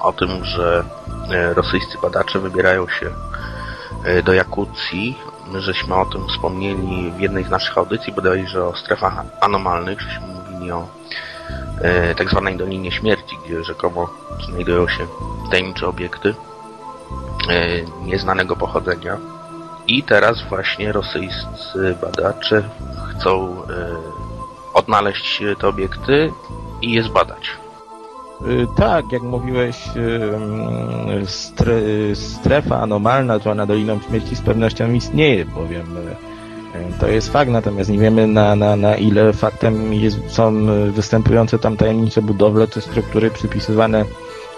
o 0.00 0.12
tym, 0.12 0.44
że 0.44 0.84
e, 1.30 1.54
rosyjscy 1.54 1.98
badacze 2.02 2.38
wybierają 2.38 2.88
się 2.88 3.10
e, 4.04 4.22
do 4.22 4.32
Jakucji. 4.32 5.18
My 5.52 5.60
żeśmy 5.60 5.94
o 5.94 6.04
tym 6.04 6.28
wspomnieli 6.28 7.12
w 7.16 7.20
jednej 7.20 7.44
z 7.44 7.50
naszych 7.50 7.78
audycji, 7.78 8.12
bodajże 8.12 8.64
o 8.64 8.76
strefach 8.76 9.24
anomalnych, 9.40 10.00
żeśmy 10.00 10.26
mówili 10.26 10.72
o 10.72 10.88
e, 11.82 12.14
tak 12.14 12.30
zwanej 12.30 12.56
Dolinie 12.56 12.92
Śmierci, 12.92 13.38
gdzie 13.44 13.64
rzekomo 13.64 14.10
znajdują 14.48 14.88
się 14.88 15.06
tajemnicze 15.50 15.86
obiekty 15.86 16.34
e, 17.48 17.82
nieznanego 18.04 18.56
pochodzenia. 18.56 19.39
I 19.90 20.02
teraz 20.02 20.42
właśnie 20.48 20.92
rosyjscy 20.92 21.94
badacze 22.02 22.62
chcą 23.10 23.50
e, 23.52 23.64
odnaleźć 24.74 25.42
te 25.60 25.68
obiekty 25.68 26.32
i 26.82 26.92
je 26.92 27.02
zbadać. 27.02 27.50
Y, 28.46 28.66
Tak, 28.76 29.12
jak 29.12 29.22
mówiłeś, 29.22 29.76
mm, 29.96 31.26
stre, 31.26 31.80
strefa 32.14 32.80
anomalna 32.80 33.38
zwana 33.38 33.66
Doliną 33.66 34.00
Śmierci 34.08 34.36
z 34.36 34.40
pewnością 34.40 34.92
istnieje, 34.92 35.44
bowiem 35.44 35.96
to 37.00 37.08
jest 37.08 37.32
fakt, 37.32 37.50
natomiast 37.50 37.90
nie 37.90 37.98
wiemy 37.98 38.26
na, 38.26 38.56
na, 38.56 38.76
na 38.76 38.96
ile 38.96 39.32
faktem 39.32 39.94
jest, 39.94 40.18
są 40.28 40.66
występujące 40.92 41.58
tam 41.58 41.76
tajemnicze 41.76 42.22
budowle 42.22 42.68
czy 42.68 42.80
struktury 42.80 43.30
przypisywane 43.30 44.04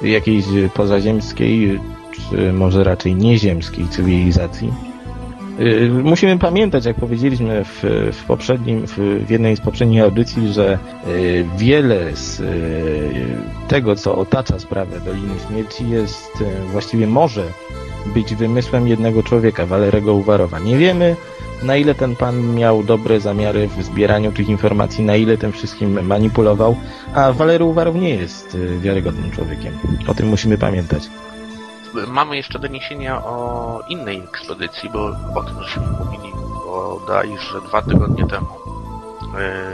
jakiejś 0.03 0.45
pozaziemskiej, 0.75 1.81
czy 2.13 2.53
może 2.53 2.85
raczej 2.85 3.15
nieziemskiej 3.15 3.89
cywilizacji. 3.89 4.92
Y, 5.63 5.91
Musimy 5.91 6.39
pamiętać, 6.39 6.85
jak 6.85 6.97
powiedzieliśmy 6.97 7.65
w, 7.65 7.83
w 8.13 8.25
poprzednim, 8.25 8.87
w, 8.87 8.99
w 9.27 9.31
jednej 9.31 9.57
z 9.57 9.61
poprzednich 9.61 10.03
audycji, 10.03 10.53
że 10.53 10.79
y, 11.09 11.45
wiele 11.57 12.17
z 12.17 12.41
y, 12.41 12.45
tego, 13.69 13.97
co 13.97 14.17
otacza 14.17 14.59
sprawę 14.59 15.01
Doliny 15.01 15.35
Śmierci 15.49 15.91
jest 15.91 16.45
właściwie 16.73 17.07
może 17.07 17.45
być 18.15 18.35
wymysłem 18.35 18.89
jednego 18.89 19.23
człowieka, 19.23 19.67
Walerego 19.67 20.15
Uwarowa. 20.15 20.59
Nie 20.59 20.77
wiemy, 20.77 21.17
na 21.63 21.77
ile 21.77 21.95
ten 21.95 22.17
pan 22.17 22.55
miał 22.55 22.83
dobre 22.83 23.21
zamiary 23.21 23.69
w 23.69 23.83
zbieraniu 23.83 24.33
tych 24.33 24.49
informacji, 24.49 25.05
na 25.05 25.17
ile 25.17 25.39
tym 25.39 25.53
wszystkim 25.53 26.07
manipulował, 26.07 26.77
a 27.15 27.33
Walery 27.33 27.65
Uwarow 27.65 27.95
nie 27.95 28.11
jest 28.11 28.59
wiarygodnym 28.81 29.31
człowiekiem. 29.31 29.73
O 30.07 30.15
tym 30.15 30.29
musimy 30.29 30.59
pamiętać. 30.59 31.03
Mamy 32.07 32.37
jeszcze 32.37 32.59
doniesienia 32.59 33.25
o 33.25 33.81
innej 33.89 34.19
ekspedycji, 34.19 34.91
bo 34.91 35.17
o 35.35 35.43
tym 35.43 35.63
żeśmy 35.63 35.83
mówili 35.87 36.33
bodajże 36.67 37.61
dwa 37.61 37.83
tygodnie 37.83 38.27
temu. 38.27 38.49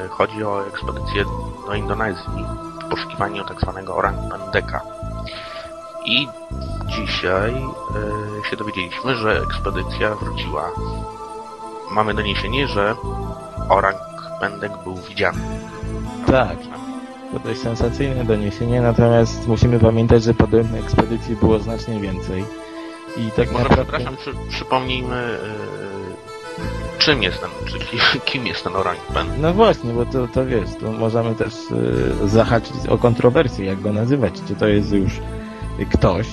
Yy, 0.02 0.08
Chodzi 0.08 0.44
o 0.44 0.66
ekspedycję 0.66 1.24
do 1.66 1.74
Indonezji 1.74 2.44
w 2.84 2.88
poszukiwaniu 2.90 3.44
tak 3.44 3.60
zwanego 3.60 3.96
orang 3.96 4.16
pendeka. 4.30 4.80
I 6.04 6.28
dzisiaj 6.86 7.54
yy, 7.54 8.50
się 8.50 8.56
dowiedzieliśmy, 8.56 9.16
że 9.16 9.42
ekspedycja 9.42 10.14
wróciła. 10.14 10.70
Mamy 11.90 12.14
doniesienie, 12.14 12.68
że 12.68 12.94
orang 13.68 13.96
pendek 14.40 14.72
był 14.84 14.94
widziany. 14.94 15.40
Tak. 16.26 16.87
To 17.32 17.38
dość 17.38 17.60
sensacyjne 17.60 18.24
doniesienie, 18.24 18.80
natomiast 18.80 19.48
musimy 19.48 19.78
pamiętać, 19.78 20.22
że 20.22 20.34
podobnych 20.34 20.84
ekspedycji 20.84 21.36
było 21.36 21.58
znacznie 21.58 22.00
więcej. 22.00 22.44
I 23.16 23.30
tak 23.30 23.52
Może 23.52 23.64
naprawdę... 23.64 23.92
przepraszam, 23.92 24.16
przy, 24.16 24.34
przypomnijmy 24.48 25.38
yy, 26.58 26.98
czym 26.98 27.22
jest 27.22 27.40
ten, 27.40 27.50
czy 27.66 27.78
ki- 27.78 27.98
kim 28.32 28.46
jest 28.46 28.64
ten 28.64 28.76
orang 28.76 28.98
pendek. 28.98 29.38
No 29.40 29.52
właśnie, 29.52 29.92
bo 29.92 30.06
to, 30.06 30.28
to 30.28 30.46
wiesz, 30.46 30.68
to 30.80 30.92
możemy 30.92 31.34
też 31.34 31.54
y, 32.24 32.28
zahaczyć 32.28 32.86
o 32.88 32.98
kontrowersję, 32.98 33.66
jak 33.66 33.80
go 33.80 33.92
nazywać. 33.92 34.34
Czy 34.48 34.54
to 34.54 34.66
jest 34.66 34.92
już 34.92 35.12
ktoś 35.92 36.26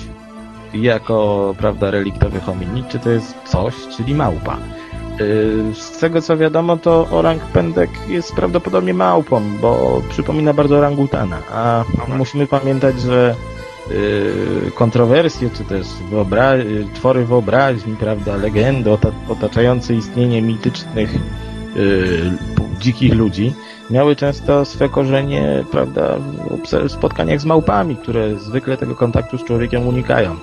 jako, 0.74 1.54
prawda, 1.58 1.90
reliktowy 1.90 2.40
hominid, 2.40 2.88
czy 2.88 2.98
to 2.98 3.10
jest 3.10 3.34
coś, 3.44 3.74
czyli 3.96 4.14
małpa. 4.14 4.56
Y, 5.20 5.74
z 5.74 5.98
tego 5.98 6.22
co 6.22 6.36
wiadomo, 6.36 6.76
to 6.76 7.06
orang 7.10 7.42
pendek 7.42 7.90
jest 8.08 8.34
prawdopodobnie 8.34 8.94
małpą, 8.94 9.42
bo 9.60 10.02
przypomina 10.08 10.52
bardzo 10.54 10.76
orangutana, 10.78 11.38
a 11.52 11.84
Dobra. 11.98 12.16
musimy 12.16 12.46
pamiętać, 12.46 13.00
że 13.00 13.34
y, 13.90 14.70
kontrowersje, 14.74 15.50
czy 15.50 15.64
też 15.64 15.86
wyobra- 16.12 16.88
twory 16.94 17.24
wyobraźni, 17.24 17.96
prawda, 17.96 18.36
legendy 18.36 18.90
ota- 18.90 19.12
otaczające 19.28 19.94
istnienie 19.94 20.42
mitycznych 20.42 21.14
y, 21.76 22.32
dzikich 22.80 23.14
ludzi 23.14 23.52
miały 23.90 24.16
często 24.16 24.64
swe 24.64 24.88
korzenie, 24.88 25.64
prawda, 25.70 26.16
w 26.86 26.92
spotkaniach 26.92 27.40
z 27.40 27.44
małpami, 27.44 27.96
które 27.96 28.36
zwykle 28.36 28.76
tego 28.76 28.94
kontaktu 28.94 29.38
z 29.38 29.44
człowiekiem 29.44 29.86
unikają. 29.88 30.36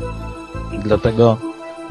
Dlatego 0.83 1.37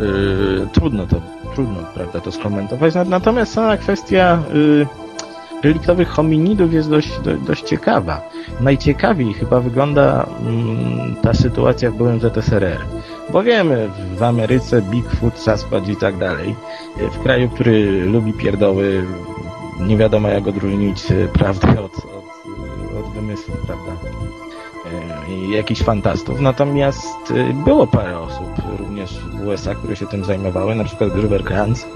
y, 0.00 0.66
trudno 0.72 1.06
to, 1.06 1.16
trudno, 1.54 1.76
prawda, 1.94 2.20
to 2.20 2.32
skomentować. 2.32 2.94
Nat- 2.94 3.08
Natomiast 3.08 3.52
sama 3.52 3.76
kwestia 3.76 4.38
y, 4.54 4.86
reliktowych 5.64 6.08
hominidów 6.08 6.72
jest 6.72 6.90
dość, 6.90 7.18
do, 7.20 7.36
dość 7.36 7.62
ciekawa. 7.64 8.20
Najciekawiej 8.60 9.34
chyba 9.34 9.60
wygląda 9.60 10.26
mm, 10.46 11.16
ta 11.22 11.34
sytuacja 11.34 11.90
w 11.90 11.94
byłym 11.94 12.20
ZSRR. 12.20 12.78
Bo 13.32 13.42
wiemy, 13.42 13.88
w, 14.16 14.22
Ameryce 14.22 14.82
Bigfoot, 14.82 15.38
Sasquatch 15.38 15.88
i 15.88 15.96
tak 15.96 16.16
dalej, 16.18 16.54
y, 17.00 17.10
w 17.10 17.18
kraju, 17.22 17.48
który 17.48 18.04
lubi 18.06 18.32
pierdoły, 18.32 19.04
nie 19.80 19.96
wiadomo 19.96 20.28
jak 20.28 20.46
odróżnić 20.46 21.10
y, 21.10 21.28
prawdę 21.32 21.68
od, 21.68 21.96
od, 21.96 23.04
od 23.06 23.12
wymysłów, 23.14 23.56
prawda? 23.66 23.92
Y, 25.32 25.52
jakichś 25.56 25.82
fantastów. 25.82 26.40
Natomiast 26.40 27.30
y, 27.30 27.54
było 27.64 27.86
parę 27.86 28.18
osób 28.18 28.48
również 28.78 29.10
w 29.18 29.46
USA, 29.46 29.74
które 29.74 29.96
się 29.96 30.06
tym 30.06 30.24
zajmowały, 30.24 30.74
na 30.74 30.84
przykład 30.84 31.10
Gruber 31.10 31.44
Kranz 31.44 31.86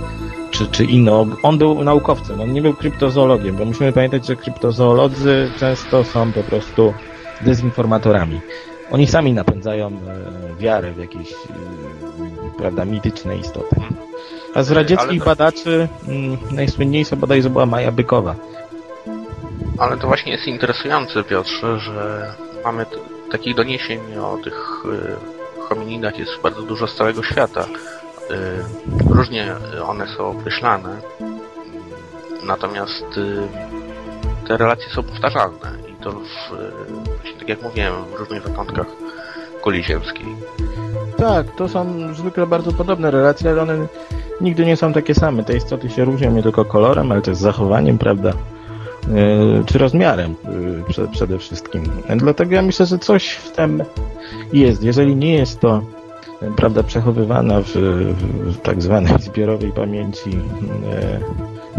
czy, 0.50 0.66
czy 0.66 0.84
inno. 0.84 1.26
On 1.42 1.58
był 1.58 1.84
naukowcem, 1.84 2.40
on 2.40 2.52
nie 2.52 2.62
był 2.62 2.74
kryptozoologiem, 2.74 3.56
bo 3.56 3.64
musimy 3.64 3.92
pamiętać, 3.92 4.26
że 4.26 4.36
kryptozoolodzy 4.36 5.50
często 5.58 6.04
są 6.04 6.32
po 6.32 6.42
prostu 6.42 6.94
dezinformatorami. 7.40 8.40
Oni 8.90 9.06
sami 9.06 9.32
napędzają 9.32 9.86
e, 9.88 10.54
wiarę 10.58 10.92
w 10.92 10.98
jakieś 10.98 11.32
e, 11.32 11.34
prawda, 12.58 12.84
mityczne 12.84 13.36
istoty. 13.36 13.76
A 14.54 14.62
z 14.62 14.70
radzieckich 14.70 15.18
to- 15.20 15.26
badaczy 15.26 15.88
mm, 16.08 16.38
najsłynniejsza 16.50 17.16
bodajże 17.16 17.50
była 17.50 17.66
Maja 17.66 17.92
Bykowa. 17.92 18.34
Ale 19.78 19.96
to 19.96 20.06
właśnie 20.06 20.32
jest 20.32 20.46
interesujące, 20.46 21.24
Piotrze, 21.24 21.78
że 21.78 22.26
mamy 22.64 22.86
takich 23.30 23.54
doniesień 23.54 24.00
o 24.18 24.38
tych 24.44 24.84
y, 24.84 25.62
hominidach 25.68 26.18
jest 26.18 26.32
bardzo 26.42 26.62
dużo 26.62 26.86
z 26.86 26.96
całego 26.96 27.22
świata. 27.22 27.64
Y, 28.30 29.14
różnie 29.14 29.54
one 29.86 30.06
są 30.08 30.30
określane, 30.38 31.00
natomiast 32.42 33.16
y, 33.16 33.48
te 34.48 34.56
relacje 34.56 34.90
są 34.90 35.02
powtarzalne 35.02 35.72
i 35.92 36.02
to 36.02 36.10
w, 36.10 36.24
właśnie 37.20 37.38
tak 37.38 37.48
jak 37.48 37.62
mówiłem, 37.62 37.94
w 38.04 38.14
różnych 38.14 38.46
zakątkach 38.46 38.86
kuli 39.62 39.84
ziemskiej. 39.84 40.26
Tak, 41.16 41.46
to 41.56 41.68
są 41.68 42.14
zwykle 42.14 42.46
bardzo 42.46 42.72
podobne 42.72 43.10
relacje, 43.10 43.50
ale 43.50 43.62
one 43.62 43.86
nigdy 44.40 44.66
nie 44.66 44.76
są 44.76 44.92
takie 44.92 45.14
same. 45.14 45.44
Te 45.44 45.56
istoty 45.56 45.90
się 45.90 46.04
różnią 46.04 46.30
nie 46.30 46.42
tylko 46.42 46.64
kolorem, 46.64 47.12
ale 47.12 47.22
też 47.22 47.36
zachowaniem, 47.36 47.98
prawda? 47.98 48.32
Yy, 49.14 49.64
czy 49.66 49.78
rozmiarem 49.78 50.34
prze, 50.88 51.08
przede 51.08 51.38
wszystkim. 51.38 51.82
Dlatego 52.16 52.54
ja 52.54 52.62
myślę, 52.62 52.86
że 52.86 52.98
coś 52.98 53.28
w 53.28 53.50
tym 53.50 53.82
jest. 54.52 54.82
Jeżeli 54.82 55.16
nie 55.16 55.34
jest 55.34 55.60
to 55.60 55.82
yy, 56.42 56.52
prawda, 56.56 56.82
przechowywana 56.82 57.60
w, 57.60 57.72
w, 57.72 58.60
tak 58.60 58.82
zwanej 58.82 59.18
zbiorowej 59.30 59.72
pamięci, 59.72 60.30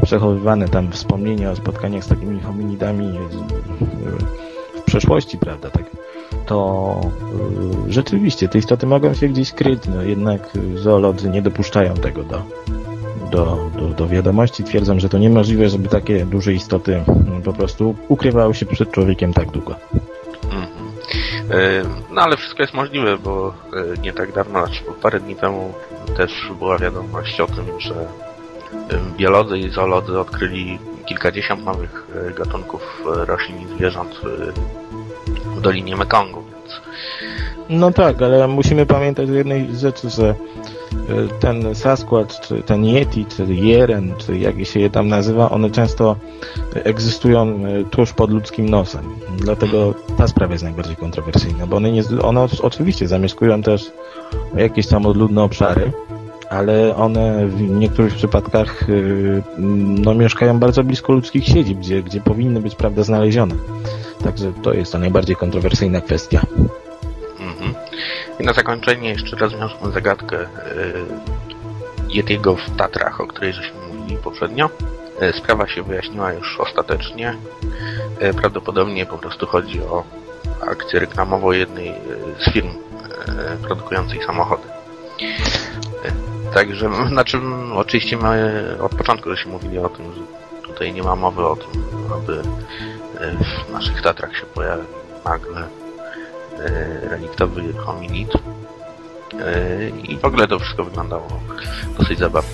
przechowywane 0.04 0.68
tam 0.68 0.92
wspomnienia 0.92 1.52
o 1.52 1.56
spotkaniach 1.56 2.04
z 2.04 2.08
takimi 2.08 2.42
hominidami 2.42 3.20
w 4.76 4.82
przeszłości, 4.82 5.38
prawda, 5.38 5.70
tak 5.70 5.84
to 6.46 7.02
rzeczywiście 7.90 8.48
te 8.48 8.58
istoty 8.58 8.88
mogą 8.88 9.14
się 9.14 9.28
gdzieś 9.28 9.52
kryć, 9.52 9.84
no 9.96 10.02
jednak 10.02 10.50
zoolodzy 10.76 11.30
nie 11.30 11.42
dopuszczają 11.42 11.94
tego 11.94 12.24
do, 12.24 12.44
do, 13.32 13.70
do, 13.80 13.88
do 13.88 14.08
wiadomości. 14.08 14.64
Twierdzą, 14.64 15.00
że 15.00 15.10
to 15.10 15.18
niemożliwe, 15.18 15.70
żeby 15.70 15.90
takie 15.90 16.26
duże 16.26 16.54
istoty 16.54 17.04
y, 17.40 17.42
po 17.44 17.54
prostu 17.54 17.96
ukrywały 18.08 18.54
się 18.54 18.66
przed 18.66 18.92
człowiekiem 18.92 19.34
tak 19.34 19.52
długo. 19.52 19.76
Mhm. 20.44 20.68
Y, 21.52 21.86
No 22.12 22.22
ale 22.22 22.38
wszystko 22.38 22.64
jest 22.64 22.74
możliwe, 22.74 23.18
bo 23.18 23.54
y, 23.96 24.00
nie 24.02 24.14
tak 24.14 24.32
dawno, 24.34 24.66
znaczy 24.66 24.84
parę 25.02 25.20
dni 25.20 25.36
temu 25.36 25.74
też 26.18 26.32
była 26.60 26.78
wiadomość 26.78 27.42
o 27.42 27.48
tym, 27.48 27.80
że 27.80 27.94
y, 27.94 28.08
biolodzy 29.18 29.58
i 29.58 29.70
zoolodzy 29.70 30.20
odkryli 30.20 30.80
kilkadziesiąt 31.06 31.66
nowych 31.66 32.08
gatunków 32.38 33.04
roślin 33.06 33.62
i 33.62 33.68
zwierząt 33.78 34.22
w 35.56 35.62
Dolinie 35.62 35.96
Mekongu, 35.96 36.44
więc 36.44 36.82
No 37.70 37.92
tak, 37.92 38.22
ale 38.22 38.48
musimy 38.48 38.86
pamiętać 38.86 39.30
o 39.30 39.34
jednej 39.34 39.76
rzeczy, 39.76 40.10
że 40.10 40.36
ten 41.40 41.76
Sasquatch, 41.76 42.40
czy 42.40 42.64
ten 42.64 42.86
Yeti, 42.86 43.26
czy 43.26 43.46
Jeren, 43.56 44.14
czy 44.18 44.38
jak 44.38 44.66
się 44.66 44.80
je 44.80 44.90
tam 44.90 45.08
nazywa, 45.08 45.50
one 45.50 45.72
często 45.72 46.16
egzystują 46.84 47.66
e, 47.66 47.84
tuż 47.84 48.14
pod 48.14 48.32
ludzkim 48.32 48.70
nosem. 48.70 49.02
Dlatego 49.38 49.94
ta 50.18 50.28
sprawa 50.28 50.54
jest 50.54 50.64
najbardziej 50.64 50.96
kontrowersyjna, 50.96 51.68
bo 51.68 51.78
one, 51.78 51.92
nie, 51.92 52.04
one 52.22 52.48
oczywiście 52.62 53.08
zamieszkują 53.08 53.62
też 53.62 53.92
jakieś 54.56 54.88
tam 54.88 55.06
odludne 55.06 55.44
obszary, 55.44 55.92
ale 56.50 56.96
one 56.96 57.48
w 57.48 57.62
niektórych 57.62 58.14
przypadkach 58.14 58.90
y, 58.90 59.44
no, 60.04 60.14
mieszkają 60.14 60.60
bardzo 60.60 60.84
blisko 60.84 61.14
ludzkich 61.14 61.46
siedzib, 61.46 61.78
gdzie, 61.78 62.04
gdzie 62.04 62.22
powinny 62.22 62.62
być 62.62 62.76
prawda 62.76 63.04
znalezione. 63.04 63.56
Także 64.24 64.54
to 64.64 64.74
jest 64.74 64.92
ta 64.92 65.00
najbardziej 65.00 65.36
kontrowersyjna 65.36 66.02
kwestia. 66.02 66.42
I 68.40 68.44
na 68.44 68.54
zakończenie 68.54 69.10
jeszcze 69.10 69.48
wniosłem 69.48 69.92
zagadkę 69.94 70.42
y, 70.42 70.48
Yetiego 72.10 72.56
w 72.56 72.76
Tatrach, 72.78 73.22
o 73.22 73.28
której 73.28 73.54
żeśmy 73.54 73.80
mówili 73.88 74.18
poprzednio. 74.18 74.70
Y, 75.22 75.34
Sprawa 75.34 75.68
się 75.68 75.84
wyjaśniła 75.84 76.34
już 76.34 76.60
ostatecznie. 76.60 77.38
Y, 78.22 78.34
Prawdopodobnie 78.34 79.06
po 79.06 79.18
prostu 79.18 79.46
chodzi 79.48 79.82
o 79.82 80.04
akcję 80.68 81.00
reklamową 81.00 81.52
jednej 81.52 81.94
z 82.40 82.54
firm 82.54 82.70
produkujących 83.62 84.26
samochody. 84.26 84.64
Także, 86.54 86.90
znaczy, 87.10 87.42
oczywiście 87.76 88.18
my 88.18 88.78
od 88.82 88.96
początku 88.96 89.30
żeśmy 89.30 89.52
mówili 89.52 89.80
o 89.80 89.90
tym, 89.90 90.06
że 90.14 90.22
tutaj 90.68 90.94
nie 90.94 91.04
ma 91.04 91.16
mowy 91.16 91.46
o 91.46 91.56
tym, 91.56 91.84
aby 92.14 92.42
w 93.68 93.72
naszych 93.72 94.02
Tatrach 94.02 94.38
się 94.38 94.46
pojawił 94.46 94.86
nagle 95.26 95.68
reliktowy 97.10 97.74
hominid. 97.74 98.30
Y, 98.36 99.92
I 100.04 100.18
w 100.18 100.26
ogóle 100.26 100.48
to 100.48 100.60
wszystko 100.60 100.84
wyglądało 100.84 101.28
dosyć 102.00 102.20
zabawnie. 102.20 102.50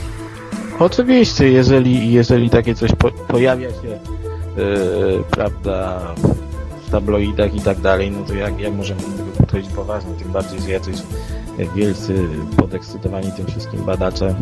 Oczywiście, 0.79 1.51
jeżeli, 1.51 2.13
jeżeli 2.13 2.50
takie 2.50 2.75
coś 2.75 2.91
po, 2.91 3.12
pojawia 3.12 3.69
się, 3.69 4.00
yy, 4.57 5.24
prawda, 5.31 6.00
w 6.88 6.91
tabloidach 6.91 7.55
i 7.55 7.62
tak 7.62 7.79
dalej, 7.79 8.12
no 8.12 8.24
to 8.27 8.33
jak, 8.33 8.60
jak 8.60 8.74
możemy 8.74 9.01
do 9.39 9.45
tego 9.45 9.67
poważnie? 9.75 10.13
Tym 10.13 10.31
bardziej, 10.31 10.62
że 10.62 10.69
jacyś 10.69 10.98
wielcy, 11.75 12.27
podekscytowani 12.57 13.31
tym 13.31 13.45
wszystkim 13.45 13.86
badacze 13.86 14.36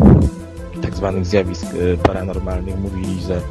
tak 0.82 0.96
zwanych 0.96 1.26
zjawisk 1.26 1.66
paranormalnych 2.04 2.80
mówili, 2.80 3.22
że 3.22 3.42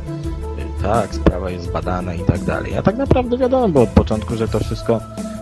tak, 0.83 1.14
sprawa 1.14 1.50
jest 1.50 1.73
badana 1.73 2.14
i 2.14 2.21
tak 2.21 2.45
dalej. 2.45 2.76
A 2.76 2.83
tak 2.83 2.97
naprawdę 2.97 3.38
wiadomo 3.38 3.69
było 3.69 3.85
od 3.85 3.90
początku, 3.90 4.37
że 4.37 4.49
to 4.49 4.61
wszystko 4.61 5.00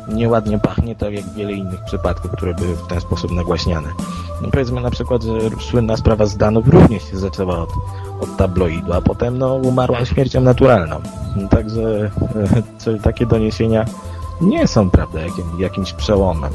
nieładnie 0.08 0.58
pachnie, 0.58 0.96
tak 0.96 1.12
jak 1.12 1.24
wiele 1.34 1.52
innych 1.52 1.84
przypadków, 1.84 2.30
które 2.30 2.54
były 2.54 2.76
w 2.76 2.86
ten 2.86 3.00
sposób 3.00 3.30
nagłaśniane. 3.30 3.88
No 4.42 4.48
powiedzmy 4.50 4.80
na 4.80 4.90
przykład, 4.90 5.22
że 5.22 5.32
słynna 5.70 5.96
sprawa 5.96 6.26
z 6.26 6.36
Danów 6.36 6.68
również 6.68 7.10
się 7.10 7.16
zaczęła 7.16 7.58
od, 7.58 7.70
od 8.20 8.36
tabloidu, 8.36 8.92
a 8.92 9.00
potem 9.00 9.38
no, 9.38 9.54
umarła 9.54 10.04
śmiercią 10.04 10.40
naturalną. 10.40 11.00
Także 11.50 12.10
co, 12.78 12.90
takie 13.02 13.26
doniesienia 13.26 13.84
nie 14.40 14.66
są, 14.66 14.90
prawda, 14.90 15.20
jakim, 15.20 15.44
jakimś 15.58 15.92
przełomem. 15.92 16.52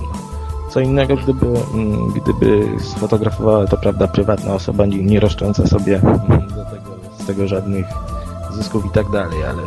Co 0.70 0.80
innego, 0.80 1.16
gdyby, 1.16 1.48
mm, 1.74 2.08
gdyby 2.08 2.68
sfotografowała 2.80 3.68
to, 3.68 3.78
prawda, 3.78 4.08
prywatna 4.08 4.54
osoba, 4.54 4.86
nie, 4.86 5.20
roszcząca 5.20 5.68
sobie 5.68 6.02
do 6.56 6.66
tego, 6.66 6.92
z 7.20 7.26
tego 7.26 7.48
żadnych 7.48 7.86
zysków 8.52 8.86
i 8.86 8.90
tak 8.90 9.12
dalej, 9.12 9.44
ale 9.44 9.62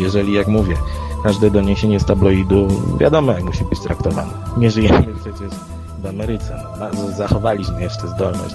jeżeli, 0.00 0.32
jak 0.32 0.48
mówię, 0.48 0.76
każde 1.22 1.50
doniesienie 1.50 2.00
z 2.00 2.04
tabloidu, 2.04 2.68
wiadomo 2.98 3.32
jak 3.32 3.44
musi 3.44 3.64
być 3.64 3.80
traktowane. 3.80 4.32
Nie 4.56 4.70
żyjemy 4.70 5.06
przecież 5.20 5.52
w 5.98 6.06
Ameryce. 6.06 6.64
No, 6.80 7.10
zachowaliśmy 7.10 7.82
jeszcze 7.82 8.08
zdolność 8.08 8.54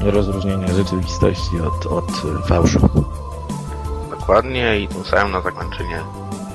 rozróżnienia 0.00 0.68
rzeczywistości 0.68 1.60
od, 1.60 1.86
od 1.86 2.10
y, 2.10 2.48
fałszu. 2.48 2.88
Dokładnie 4.10 4.80
i 4.80 4.88
tym 4.88 5.04
samym 5.04 5.32
na 5.32 5.40
zakończenie 5.40 6.00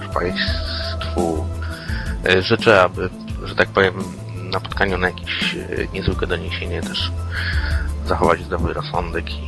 już 0.01 0.07
Państwu 0.13 1.45
e, 2.25 2.41
życzę, 2.41 2.81
aby, 2.81 3.09
że 3.43 3.55
tak 3.55 3.69
powiem, 3.69 3.93
napotkaniu 4.51 4.97
na 4.97 5.07
jakieś 5.07 5.55
e, 5.55 5.67
niezwykłe 5.93 6.27
doniesienie 6.27 6.81
też 6.81 7.11
zachować 8.07 8.43
zdrowy 8.43 8.73
rozsądek 8.73 9.33
i 9.33 9.47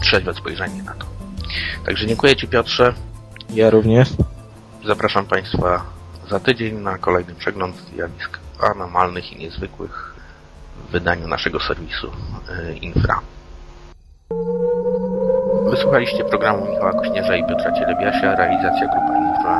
trzeźwe 0.00 0.34
spojrzenie 0.34 0.82
na 0.82 0.94
to. 0.94 1.06
Także 1.86 2.06
dziękuję 2.06 2.36
Ci 2.36 2.48
Piotrze. 2.48 2.94
Ja 3.54 3.70
również. 3.70 4.08
Zapraszam 4.86 5.26
Państwa 5.26 5.82
za 6.30 6.40
tydzień 6.40 6.74
na 6.74 6.98
kolejny 6.98 7.34
przegląd 7.34 7.76
zjawisk 7.76 8.38
anormalnych 8.60 9.32
i 9.32 9.36
niezwykłych 9.36 10.14
w 10.76 10.90
wydaniu 10.92 11.28
naszego 11.28 11.60
serwisu 11.60 12.12
e, 12.48 12.72
Infra. 12.72 13.20
Wysłuchaliście 15.70 16.24
programu 16.24 16.70
Michała 16.70 16.92
Kośnierza 16.92 17.36
i 17.36 17.46
Piotra 17.46 17.72
Cielebiasia, 17.72 18.36
realizacja 18.36 18.88
grupa 18.88 19.16
Infra. 19.18 19.58